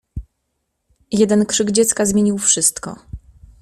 [1.11, 2.95] Jeden krzyk dziecka zmienił wszystko.